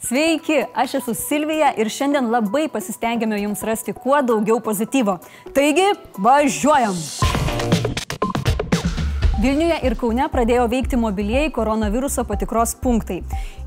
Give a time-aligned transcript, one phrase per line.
[0.00, 5.18] Sveiki, aš esu Silvija ir šiandien labai pasistengėme jums rasti kuo daugiau pozityvo.
[5.56, 5.88] Taigi,
[6.20, 7.35] važiuojam!
[9.36, 13.18] Vilniuje ir Kaune pradėjo veikti mobilieji koronaviruso patikros punktai.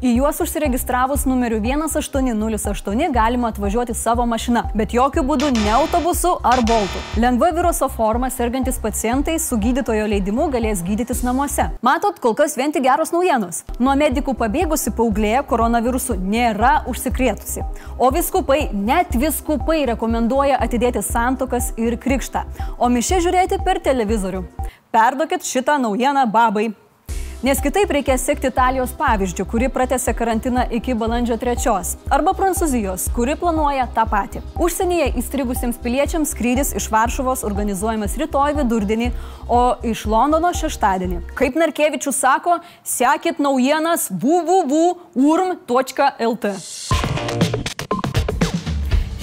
[0.01, 6.63] Į juos užsiregistravus numeriu 1808 galima atvažiuoti savo mašina, bet jokių būdų ne autobusu ar
[6.65, 7.03] boltu.
[7.21, 11.67] Lengva viruso forma sergantis pacientai su gydytojo leidimu galės gydytis namuose.
[11.85, 13.61] Matot, kol kas vien tik geros naujienos.
[13.77, 17.67] Nuo medikų pabėgusi paauglė koronavirusu nėra užsikrėtusi.
[18.01, 22.47] O viskupai, net viskupai rekomenduoja atidėti santokas ir krikštą,
[22.81, 24.47] o mišė žiūrėti per televizorių.
[24.91, 26.71] Perduokit šitą naujieną babai.
[27.39, 31.61] Nes kitaip reikės sekti Italijos pavyzdžių, kuri pratęsė karantiną iki balandžio 3,
[32.11, 34.41] arba Prancūzijos, kuri planuoja tą patį.
[34.59, 39.11] Užsienyje įstrigusiems piliečiams skrydis iš Varšuvos organizuojamas rytoj vidurdienį,
[39.47, 41.21] o iš Londono šeštadienį.
[41.37, 44.97] Kaip Narkevičius sako, sekit naujienas www.urm.lt.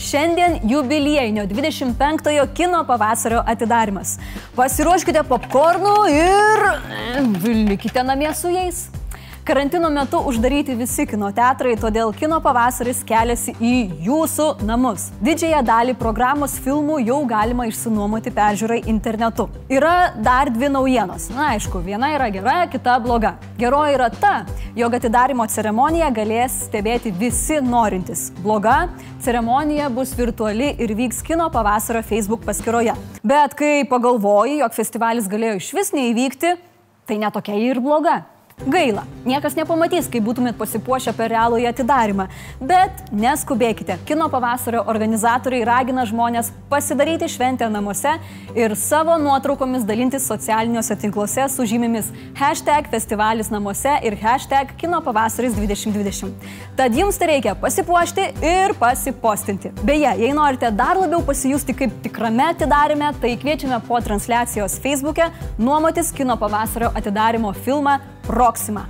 [0.06, 4.18] Šiandien jubiliejinio 25-ojo kino pavasario atidarimas.
[4.54, 6.62] Pasiruoškite popkornų ir
[7.72, 8.84] likite namie su jais.
[9.46, 15.04] Karantino metu uždaryti visi kino teatrai, todėl kino pavasaris keliasi į jūsų namus.
[15.22, 19.46] Didžiąją dalį programos filmų jau galima išsinuomoti peržiūrai internetu.
[19.70, 21.28] Yra dar dvi naujienos.
[21.30, 23.36] Na aišku, viena yra gera, kita bloga.
[23.62, 24.34] Geroji yra ta,
[24.74, 28.32] jog atidarimo ceremoniją galės stebėti visi norintys.
[28.42, 28.88] Bloga,
[29.22, 32.98] ceremonija bus virtuali ir vyks kino pavasario Facebook paskyroje.
[33.22, 36.56] Bet kai pagalvoji, jog festivalis galėjo iš vis neįvykti,
[37.06, 38.24] tai netokia ir bloga.
[38.64, 42.24] Gaila, niekas nepamatys, kai būtumėt pasipuošę per realųjį atidarimą.
[42.64, 43.98] Bet neskubėkite.
[44.08, 48.14] Kino pavasario organizatoriai ragina žmonės pasidaryti šventę namuose
[48.56, 52.08] ir savo nuotraukomis dalintis socialiniuose tinkluose su žymimis
[52.40, 56.32] hashtag festivalis namuose ir hashtag kino pavasaris 2020.
[56.80, 59.74] Tad jums tai reikia pasipuošti ir pasipostinti.
[59.84, 65.28] Beje, jei norite dar labiau pasijusti kaip tikrame atidarime, tai kviečiame po transliacijos Facebook'e
[65.60, 68.88] nuomotis kino pavasario atidarimo filmą próxima.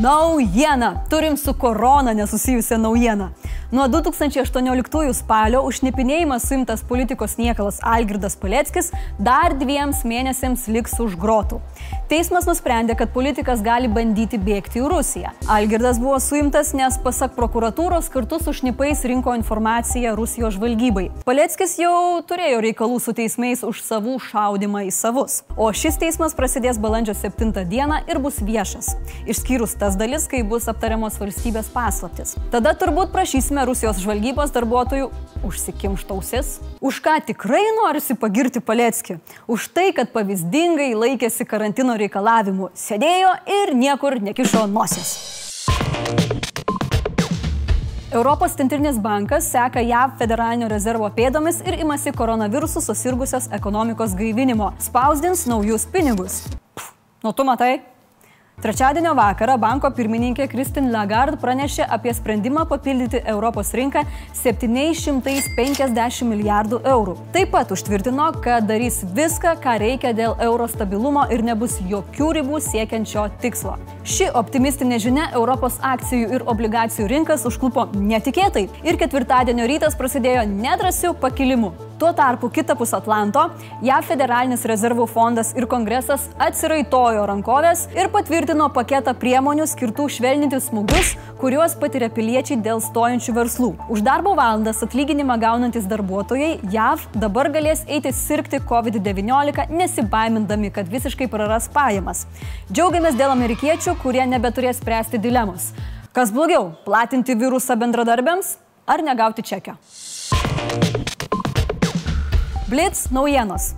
[0.00, 1.04] Naujiena.
[1.10, 3.28] Turim su korona nesusijusią naujieną.
[3.72, 11.16] Nuo 2018 spalio už šnipinėjimą suimtas politikos niekalas Algirdas Paleckis dar dviems mėnesiams liks už
[11.18, 11.58] grotų.
[12.06, 15.32] Teismas nusprendė, kad politikas gali bandyti bėgti į Rusiją.
[15.50, 21.08] Algirdas buvo suimtas, nes pasak prokuratūros kartu su šnipais rinko informaciją Rusijos žvalgybai.
[21.26, 25.40] Paleckis jau turėjo reikalų su teismais už savų šaudimą į savus.
[25.58, 28.94] O šis teismas prasidės balandžio 7 dieną ir bus viešas.
[29.26, 32.34] Išskyrus tas dalis, kai bus aptariamos valstybės paslaptis.
[32.50, 35.12] Tada turbūt prašysime Rusijos žvalgybos darbuotojų
[35.46, 36.56] užsikimštausis.
[36.82, 39.20] Už ką tikrai norisi pagirti Paleckį?
[39.46, 45.14] Už tai, kad pavyzdingai laikėsi karantino reikalavimų, sėdėjo ir niekur nekišo nosies.
[48.10, 54.72] Europos centrinis bankas seka JAV federalinio rezervo pėdomis ir imasi koronavirusų susirgusios ekonomikos gaivinimo.
[54.82, 56.46] Spausdins naujus pinigus.
[56.74, 57.76] Pff, nu tu matai?
[58.56, 64.00] Trečiadienio vakarą banko pirmininkė Kristin Lagarde pranešė apie sprendimą papildyti Europos rinką
[64.38, 67.16] 750 milijardų eurų.
[67.34, 72.62] Taip pat užtvirtino, kad darys viską, ką reikia dėl euro stabilumo ir nebus jokių ribų
[72.64, 73.74] siekiančio tikslo.
[74.08, 81.12] Ši optimistinė žinia Europos akcijų ir obligacijų rinkas užklupo netikėtai ir ketvirtadienio rytas prasidėjo nedrasių
[81.20, 81.74] pakilimų.
[81.98, 83.40] Tuo tarpu kitapus Atlanto
[83.80, 91.14] JAV federalinis rezervų fondas ir kongresas atsiraitojo rankovės ir patvirtino paketą priemonių skirtų švelninti smūgius,
[91.40, 93.70] kuriuos patiria piliečiai dėl stojančių verslų.
[93.88, 101.30] Už darbo valandas atlyginimą gaunantis darbuotojai JAV dabar galės eiti sirgti COVID-19, nesibaimindami, kad visiškai
[101.32, 102.26] praras pajamas.
[102.68, 105.72] Džiaugiamės dėl amerikiečių, kurie nebeturės spręsti dilemos.
[106.12, 109.80] Kas blogiau- platinti virusą bendradarbiams ar negauti čekio?
[112.66, 113.76] Blitz naujienos.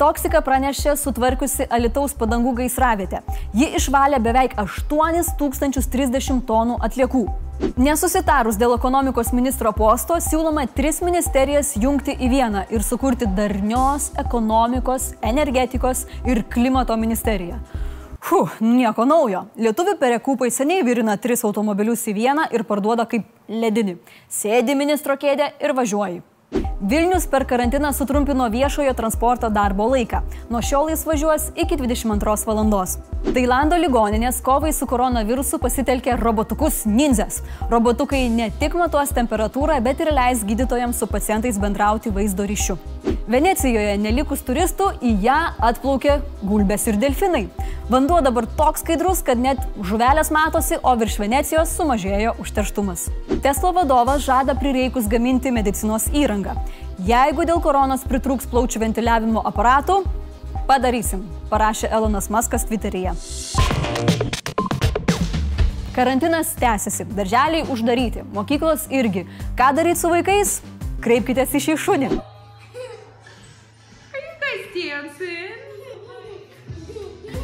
[0.00, 3.18] Toksika pranešė sutvarkiusi Alitaus padangų gaisravietę.
[3.52, 7.20] Ji išvalė beveik 8030 tonų atliekų.
[7.76, 15.10] Nesusitarus dėl ekonomikos ministro posto, siūloma tris ministerijas jungti į vieną ir sukurti darnios ekonomikos,
[15.20, 17.60] energetikos ir klimato ministeriją.
[18.30, 19.50] Huh, nieko naujo.
[19.60, 23.98] Lietuvių perekūpai seniai virina tris automobilius į vieną ir parduoda kaip ledinį.
[24.32, 26.22] Sėdi ministro kėdė ir važiuoji.
[26.80, 30.22] Vilnius per karantiną sutrumpino viešojo transporto darbo laiką.
[30.50, 32.96] Nuo šiol jis važiuos iki 22 valandos.
[33.34, 37.42] Tailando ligoninės kovai su koronavirusu pasitelkė robotukus ninzes.
[37.70, 42.78] Robotukai ne tik matuos temperatūrą, bet ir leis gydytojams su pacientais bendrauti vaizdo ryšiu.
[43.30, 47.44] Venecijoje nelikus turistų į ją atplaukė gulbės ir delfinai.
[47.90, 53.08] Vanduo dabar toks skaidrus, kad net žuvelės matosi, o virš Venecijos sumažėjo užterštumas.
[53.42, 56.08] Tesla vadovas žada prireikus gaminti medicinos
[56.40, 56.56] įrangą.
[57.06, 60.04] Jeigu dėl koronos pritrūks plaučių ventiliavimo aparatų,
[60.68, 63.14] padarysim, parašė Elonas Maskas Twitteryje.
[65.94, 69.26] Karantinas tęsiasi, darželiai uždaryti, mokyklos irgi.
[69.58, 70.60] Ką daryti su vaikais?
[71.02, 72.10] Kreipkitės į šį šunį.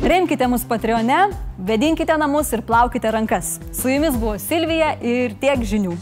[0.06, 3.56] Remkite mus Patreone, vedinkite namus ir plaukite rankas.
[3.74, 5.96] Su jumis buvo Silvija ir tiek žinių.